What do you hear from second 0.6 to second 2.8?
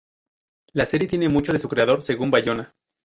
La serie tiene mucho de su creador, según Bayona.